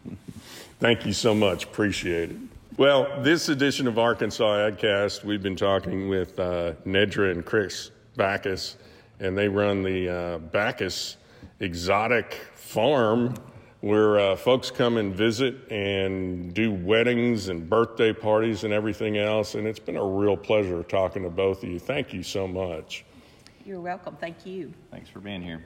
[0.80, 1.64] Thank you so much.
[1.64, 2.36] Appreciate it.
[2.78, 8.76] Well, this edition of Arkansas AgCast, we've been talking with uh, Nedra and Chris Backus,
[9.20, 11.16] and they run the uh, Backus
[11.60, 13.34] Exotic Farm,
[13.80, 19.54] where uh, folks come and visit and do weddings and birthday parties and everything else.
[19.54, 21.78] And it's been a real pleasure talking to both of you.
[21.78, 23.04] Thank you so much.
[23.64, 24.16] You're welcome.
[24.16, 24.72] Thank you.
[24.90, 25.64] Thanks for being here.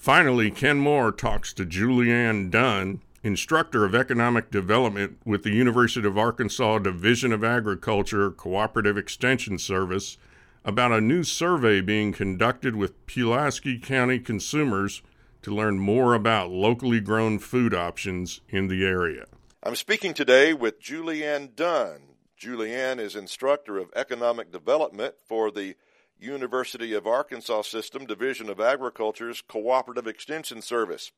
[0.00, 6.16] Finally, Ken Moore talks to Julianne Dunn instructor of economic development with the University of
[6.16, 10.16] Arkansas Division of Agriculture Cooperative Extension Service,
[10.64, 15.02] about a new survey being conducted with Pulaski County consumers
[15.42, 19.26] to learn more about locally grown food options in the area.
[19.62, 22.14] I'm speaking today with Julianne Dunn.
[22.40, 25.76] Julianne is instructor of economic development for the
[26.20, 31.10] University of Arkansas System Division of Agriculture's Cooperative Extension Service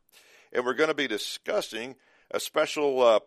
[0.52, 1.96] and we're going to be discussing
[2.30, 3.20] a special uh,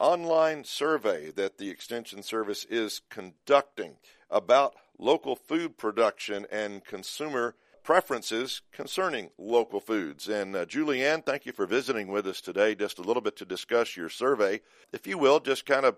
[0.00, 3.96] online survey that the Extension Service is conducting
[4.30, 10.28] about local food production and consumer preferences concerning local foods.
[10.28, 13.44] And uh, Julianne, thank you for visiting with us today just a little bit to
[13.44, 14.60] discuss your survey.
[14.92, 15.96] If you will, just kind of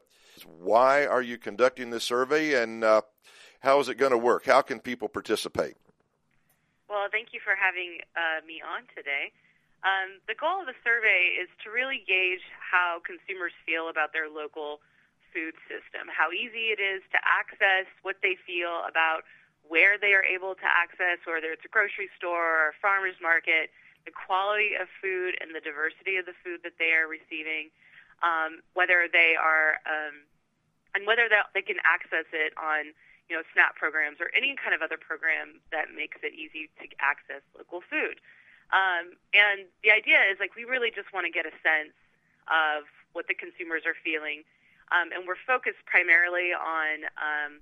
[0.58, 3.02] why are you conducting this survey and uh,
[3.64, 4.44] how is it going to work?
[4.44, 5.76] How can people participate?
[6.88, 9.32] Well, thank you for having uh, me on today.
[9.80, 14.28] Um, the goal of the survey is to really gauge how consumers feel about their
[14.28, 14.84] local
[15.32, 19.24] food system, how easy it is to access, what they feel about
[19.64, 23.72] where they are able to access, whether it's a grocery store or a farmer's market,
[24.04, 27.72] the quality of food and the diversity of the food that they are receiving,
[28.20, 30.20] um, whether they are, um,
[30.92, 32.92] and whether they can access it on,
[33.28, 36.84] you know, SNAP programs or any kind of other program that makes it easy to
[37.00, 38.20] access local food.
[38.72, 41.96] Um, and the idea is like we really just want to get a sense
[42.48, 44.44] of what the consumers are feeling,
[44.92, 47.52] um, and we're focused primarily on um,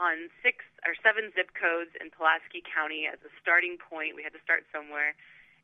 [0.00, 4.16] on six or seven zip codes in Pulaski County as a starting point.
[4.16, 5.14] We had to start somewhere,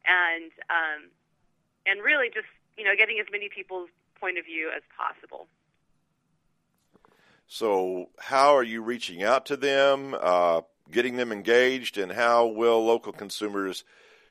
[0.06, 1.10] and um,
[1.88, 5.48] and really just you know getting as many people's point of view as possible.
[7.48, 10.60] So, how are you reaching out to them, uh,
[10.92, 13.84] getting them engaged, and how will local consumers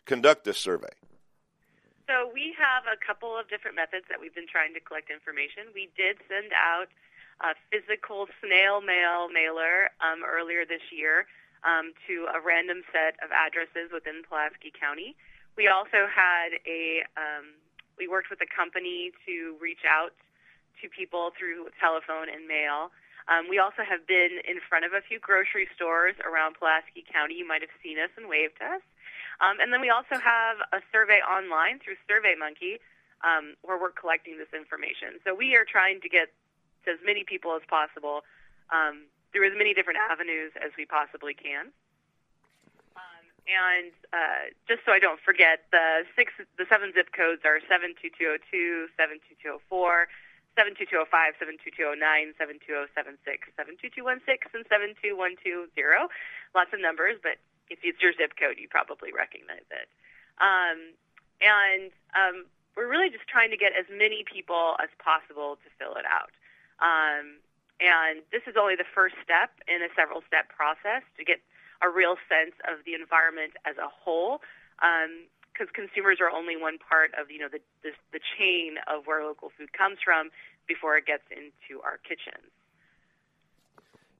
[0.05, 0.93] conduct this survey?
[2.05, 5.73] So, we have a couple of different methods that we've been trying to collect information.
[5.73, 6.93] We did send out
[7.41, 11.25] a physical snail mail mailer um, earlier this year
[11.65, 15.17] um, to a random set of addresses within Pulaski County.
[15.57, 17.57] We also had a um,
[17.97, 20.13] we worked with a company to reach out
[20.81, 22.93] to people through telephone and mail.
[23.27, 27.35] Um, we also have been in front of a few grocery stores around Pulaski County.
[27.35, 28.83] You might have seen us and waved to us.
[29.43, 32.79] Um, and then we also have a survey online through SurveyMonkey
[33.21, 35.19] um, where we're collecting this information.
[35.27, 36.31] So we are trying to get
[36.85, 38.23] to as many people as possible
[38.71, 41.69] um, through as many different avenues as we possibly can.
[42.95, 47.59] Um, and uh, just so I don't forget, the six, the seven zip codes are
[47.67, 50.07] seven two two zero two, seven two two zero four.
[50.57, 56.09] 72205, 72209, 72076, 72216, and 72120.
[56.57, 57.37] Lots of numbers, but
[57.69, 59.87] if it's your zip code, you probably recognize it.
[60.41, 60.97] Um,
[61.37, 65.93] and um, we're really just trying to get as many people as possible to fill
[65.97, 66.33] it out.
[66.81, 67.37] Um,
[67.77, 71.37] and this is only the first step in a several step process to get
[71.85, 74.41] a real sense of the environment as a whole.
[75.57, 79.05] Because um, consumers are only one part of you know the, the the chain of
[79.05, 80.29] where local food comes from
[80.67, 82.51] before it gets into our kitchens.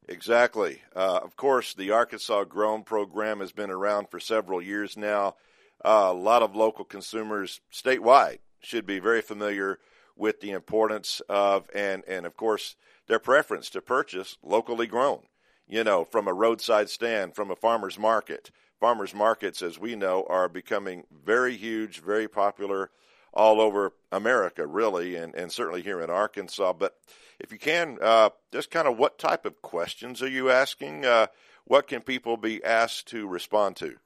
[0.09, 0.81] Exactly.
[0.95, 5.35] Uh, of course, the Arkansas Grown program has been around for several years now.
[5.83, 9.79] Uh, a lot of local consumers statewide should be very familiar
[10.15, 12.75] with the importance of and and of course
[13.07, 15.23] their preference to purchase locally grown.
[15.67, 18.51] You know, from a roadside stand, from a farmer's market.
[18.80, 22.91] Farmers markets, as we know, are becoming very huge, very popular
[23.34, 26.73] all over America, really, and, and certainly here in Arkansas.
[26.73, 26.95] But
[27.39, 31.05] if you can, uh, just kind of what type of questions are you asking?
[31.05, 31.28] Uh,
[31.65, 33.97] what can people be asked to respond to?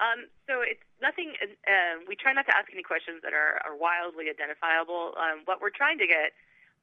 [0.00, 1.34] Um, so it's nothing.
[1.42, 5.12] Uh, we try not to ask any questions that are, are wildly identifiable.
[5.20, 6.32] Um, what we're trying to get,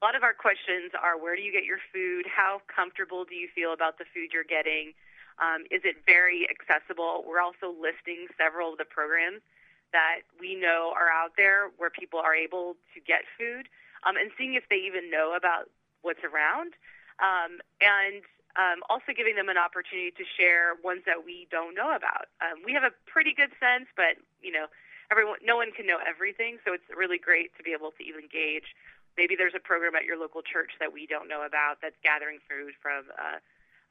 [0.04, 2.24] lot of our questions are: Where do you get your food?
[2.30, 4.94] How comfortable do you feel about the food you're getting?
[5.38, 7.24] Um, is it very accessible?
[7.26, 9.42] We're also listing several of the programs
[9.92, 13.68] that we know are out there where people are able to get food,
[14.04, 15.70] um, and seeing if they even know about
[16.02, 16.76] what's around,
[17.18, 18.22] um, and
[18.58, 22.28] um, also giving them an opportunity to share ones that we don't know about.
[22.42, 24.66] Um, we have a pretty good sense, but you know,
[25.10, 28.28] everyone, no one can know everything, so it's really great to be able to even
[28.28, 28.74] gauge.
[29.16, 32.38] Maybe there's a program at your local church that we don't know about that's gathering
[32.46, 33.42] food from a,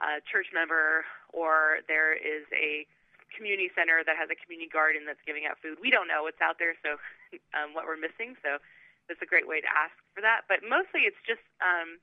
[0.02, 2.86] a church member, or there is a
[3.34, 5.78] community center that has a community garden that's giving out food.
[5.82, 6.98] We don't know what's out there, so
[7.58, 8.38] um, what we're missing.
[8.42, 8.62] So
[9.10, 10.48] it's a great way to ask for that.
[10.48, 12.00] But mostly, it's just um,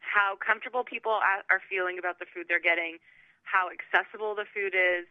[0.00, 2.98] how comfortable people are feeling about the food they're getting,
[3.44, 5.04] how accessible the food is,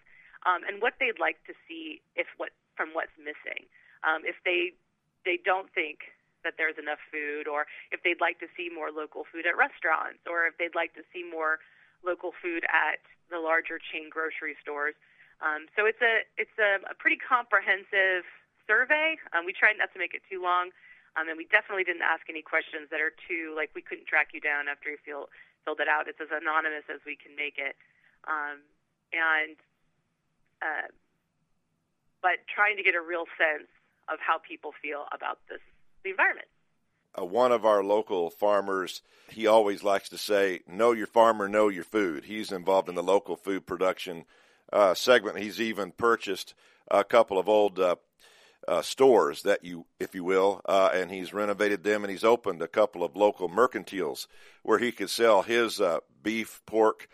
[0.46, 3.68] um, and what they'd like to see if what from what's missing.
[4.04, 4.74] Um, if they
[5.28, 6.16] they don't think
[6.48, 10.24] that there's enough food, or if they'd like to see more local food at restaurants,
[10.24, 11.60] or if they'd like to see more
[12.04, 14.96] local food at the larger chain grocery stores.
[15.40, 18.28] Um, so it's a it's a, a pretty comprehensive
[18.68, 19.16] survey.
[19.32, 20.76] Um, we tried not to make it too long,
[21.16, 24.36] um, and we definitely didn't ask any questions that are too like we couldn't track
[24.36, 25.32] you down after you feel,
[25.64, 26.12] filled it out.
[26.12, 27.80] It's as anonymous as we can make it,
[28.28, 28.60] um,
[29.16, 29.56] and
[30.60, 30.92] uh,
[32.20, 33.72] but trying to get a real sense
[34.12, 35.64] of how people feel about this
[36.04, 36.52] the environment.
[37.20, 41.68] Uh, one of our local farmers, he always likes to say, "Know your farmer, know
[41.68, 44.26] your food." He's involved in the local food production
[44.72, 45.38] uh, segment.
[45.38, 46.54] He's even purchased
[46.90, 47.96] a couple of old uh,
[48.68, 52.62] uh, stores that you, if you will, uh, and he's renovated them and he's opened
[52.62, 54.28] a couple of local mercantiles
[54.64, 57.10] where he could sell his uh, beef, pork,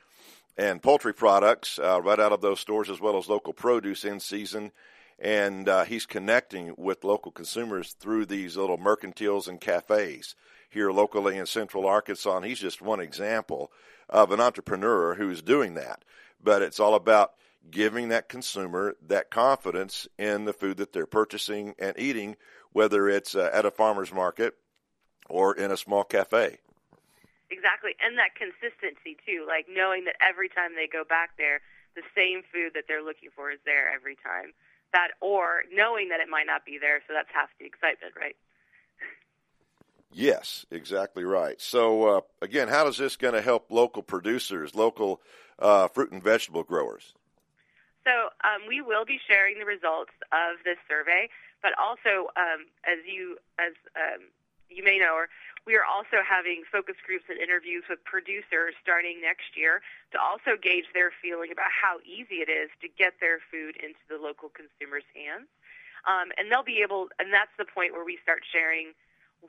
[0.57, 4.71] and poultry products right out of those stores as well as local produce in season.
[5.19, 10.35] And he's connecting with local consumers through these little mercantiles and cafes
[10.69, 12.35] here locally in central Arkansas.
[12.35, 13.71] And he's just one example
[14.09, 16.03] of an entrepreneur who's doing that.
[16.43, 17.33] But it's all about
[17.71, 22.35] giving that consumer that confidence in the food that they're purchasing and eating,
[22.73, 24.55] whether it's uh, at a farmer's market
[25.29, 26.57] or in a small cafe.
[27.49, 31.61] Exactly, and that consistency too, like knowing that every time they go back there,
[31.95, 34.53] the same food that they're looking for is there every time.
[34.95, 37.03] That or knowing that it might not be there.
[37.07, 38.35] So that's half the excitement, right?
[40.15, 41.59] Yes, exactly right.
[41.59, 45.19] So uh, again, how is this going to help local producers, local
[45.59, 47.13] uh, fruit and vegetable growers?
[48.05, 51.27] So um, we will be sharing the results of this survey,
[51.61, 54.29] but also, um, as you as um,
[54.69, 55.27] you may know, or
[55.65, 59.81] we are also having focus groups and interviews with producers starting next year
[60.13, 64.01] to also gauge their feeling about how easy it is to get their food into
[64.05, 65.49] the local consumers' hands.
[66.05, 68.93] Um, and they'll be able, and that's the point where we start sharing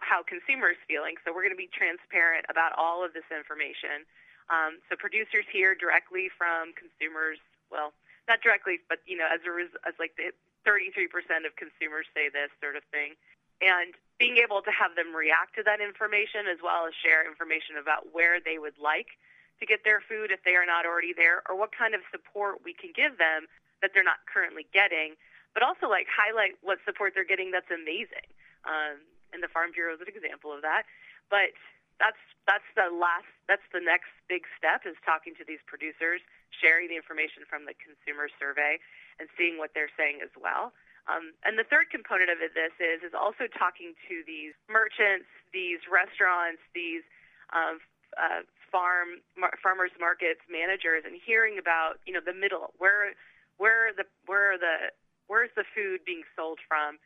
[0.00, 1.20] how consumers feeling.
[1.20, 4.08] So we're going to be transparent about all of this information.
[4.48, 7.36] Um, so producers hear directly from consumers.
[7.68, 7.92] Well,
[8.24, 10.32] not directly, but you know, as a res- as like the
[10.64, 11.12] 33%
[11.44, 13.14] of consumers say this sort of thing
[13.60, 17.76] and being able to have them react to that information as well as share information
[17.76, 19.16] about where they would like
[19.60, 22.60] to get their food if they are not already there or what kind of support
[22.64, 23.48] we can give them
[23.80, 25.16] that they're not currently getting
[25.56, 28.28] but also like highlight what support they're getting that's amazing.
[28.68, 29.00] Um,
[29.32, 30.84] and the farm bureau is an example of that.
[31.32, 31.56] But
[31.96, 36.20] that's that's the last that's the next big step is talking to these producers
[36.52, 38.76] sharing the information from the consumer survey
[39.16, 40.76] and seeing what they're saying as well
[41.06, 45.78] um, and the third component of this is is also talking to these merchants, these
[45.86, 47.06] restaurants, these
[47.54, 47.78] um,
[48.18, 48.42] uh,
[48.74, 53.14] farm mar- farmers markets managers, and hearing about you know the middle where
[53.56, 54.90] where the where the
[55.30, 56.98] where's the food being sold from?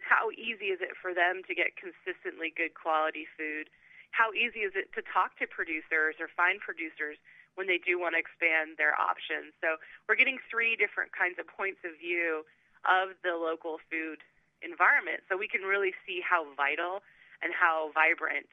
[0.00, 3.68] How easy is it for them to get consistently good quality food?
[4.12, 7.16] How easy is it to talk to producers or find producers
[7.56, 9.56] when they do want to expand their options?
[9.64, 12.44] So we're getting three different kinds of points of view
[12.84, 14.18] of the local food
[14.62, 17.02] environment so we can really see how vital
[17.42, 18.46] and how vibrant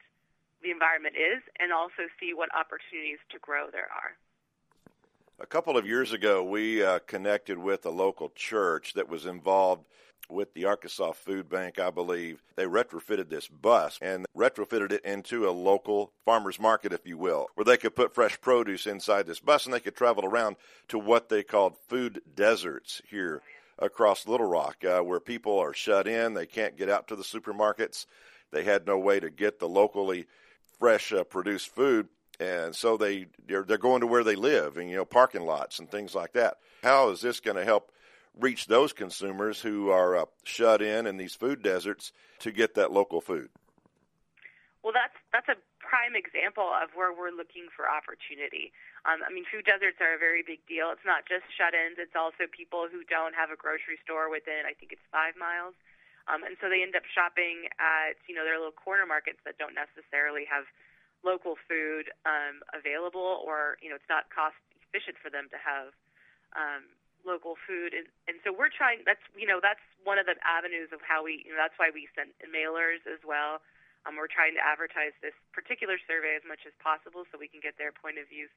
[0.62, 4.18] the environment is and also see what opportunities to grow there are.
[5.40, 9.86] A couple of years ago, we uh, connected with a local church that was involved
[10.28, 12.42] with the Arkansas Food Bank, I believe.
[12.56, 17.48] They retrofitted this bus and retrofitted it into a local farmer's market, if you will,
[17.54, 20.56] where they could put fresh produce inside this bus and they could travel around
[20.88, 23.40] to what they called food deserts here
[23.80, 26.34] across Little Rock, uh, where people are shut in.
[26.34, 28.06] They can't get out to the supermarkets.
[28.50, 30.26] They had no way to get the locally
[30.78, 32.08] fresh uh, produced food,
[32.38, 35.78] and so they they're, they're going to where they live, and you know parking lots
[35.78, 36.56] and things like that.
[36.82, 37.92] How is this going to help
[38.38, 42.92] reach those consumers who are uh, shut in in these food deserts to get that
[42.92, 43.50] local food?
[44.82, 48.70] Well, that's that's a prime example of where we're looking for opportunity.
[49.02, 50.94] Um, I mean, food deserts are a very big deal.
[50.94, 54.70] It's not just shut-ins; it's also people who don't have a grocery store within.
[54.70, 55.74] I think it's five miles,
[56.30, 59.58] um, and so they end up shopping at you know their little corner markets that
[59.58, 60.70] don't necessarily have
[61.26, 65.90] local food um, available, or you know it's not cost efficient for them to have
[66.54, 66.86] um,
[67.26, 67.98] local food.
[67.98, 69.02] And, and so we're trying.
[69.02, 71.42] That's you know that's one of the avenues of how we.
[71.42, 73.58] You know, that's why we send mailers as well.
[74.08, 77.60] Um, we're trying to advertise this particular survey as much as possible so we can
[77.60, 78.48] get their point of view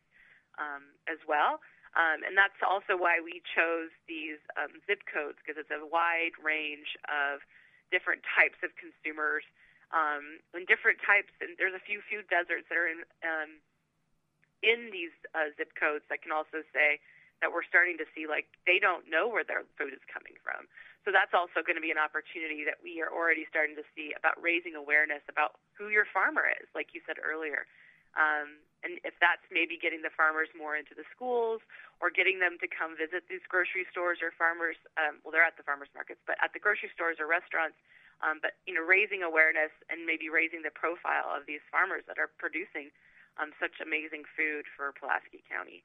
[0.56, 1.60] um, as well.
[1.94, 6.34] Um, and that's also why we chose these um, zip codes because it's a wide
[6.42, 7.46] range of
[7.94, 9.46] different types of consumers
[9.94, 11.30] um, and different types.
[11.38, 13.62] And there's a few food deserts that are in um,
[14.64, 16.98] in these uh, zip codes that can also say
[17.44, 20.64] that we're starting to see like they don't know where their food is coming from.
[21.04, 24.16] So that's also going to be an opportunity that we are already starting to see
[24.16, 27.68] about raising awareness about who your farmer is, like you said earlier.
[28.16, 31.60] Um, and if that's maybe getting the farmers more into the schools
[32.00, 35.60] or getting them to come visit these grocery stores or farmers, um, well, they're at
[35.60, 37.76] the farmers markets, but at the grocery stores or restaurants,
[38.24, 42.16] um, but you know, raising awareness and maybe raising the profile of these farmers that
[42.16, 42.94] are producing
[43.42, 45.84] um, such amazing food for Pulaski County.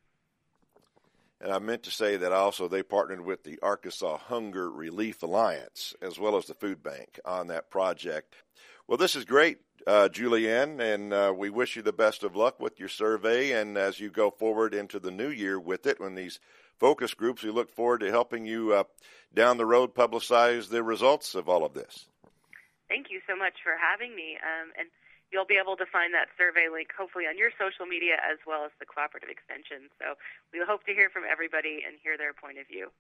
[1.41, 5.95] And I meant to say that also they partnered with the Arkansas Hunger Relief Alliance
[6.03, 8.35] as well as the food bank on that project.
[8.89, 12.61] Well, this is great uh, Julianne, and uh, we wish you the best of luck
[12.61, 13.53] with your survey.
[13.53, 16.41] And as you go forward into the new year with it, when these
[16.79, 18.85] focus groups, we look forward to helping you uh,
[19.35, 22.07] down the road publicize the results of all of this.
[22.89, 24.37] Thank you so much for having me.
[24.37, 24.89] Um, and
[25.33, 28.65] you'll be able to find that survey link hopefully on your social media as well
[28.65, 29.93] as the cooperative extension.
[30.01, 30.17] So
[30.53, 32.91] we hope to hear from everybody and hear their point of view.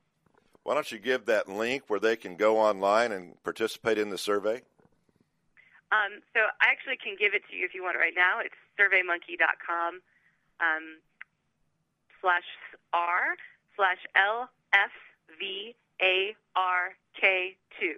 [0.64, 4.18] Why don't you give that link where they can go online and participate in the
[4.18, 4.62] survey?
[5.90, 8.40] Um, so I actually can give it to you if you want it right now.
[8.40, 10.00] It's surveymonkey.com
[10.60, 10.84] um,
[12.20, 12.44] slash
[12.92, 13.36] R
[13.76, 14.92] slash L F
[15.38, 17.94] V A R K 2.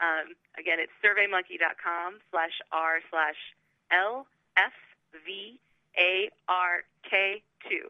[0.00, 3.38] Um, again, it's surveymonkey.com slash R slash
[3.90, 4.26] L
[4.56, 4.72] F
[5.24, 5.58] V
[5.98, 7.88] A R K 2.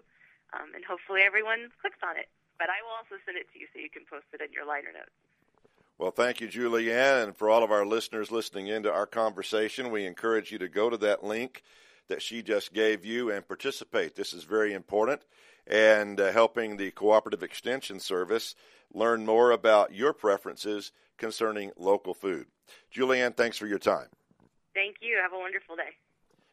[0.55, 2.29] Um, and hopefully everyone clicks on it.
[2.59, 4.65] but I will also send it to you so you can post it in your
[4.67, 5.11] liner notes.
[5.99, 7.25] Well, thank you, Julianne.
[7.25, 10.91] And for all of our listeners listening into our conversation, we encourage you to go
[10.91, 11.63] to that link
[12.09, 14.15] that she just gave you and participate.
[14.15, 15.23] This is very important.
[15.67, 18.55] And uh, helping the Cooperative Extension Service
[18.95, 22.47] learn more about your preferences concerning local food.
[22.95, 24.09] Julianne, thanks for your time.
[24.75, 25.19] Thank you.
[25.23, 25.95] Have a wonderful day.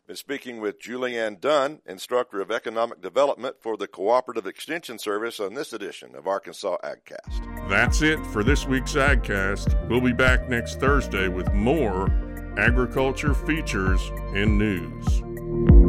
[0.06, 5.54] Been speaking with Julianne Dunn, Instructor of Economic Development for the Cooperative Extension Service on
[5.54, 7.70] this edition of Arkansas AgCast.
[7.70, 9.88] That's it for this week's AgCast.
[9.88, 12.10] We'll be back next Thursday with more
[12.58, 14.02] agriculture features
[14.34, 15.83] and news.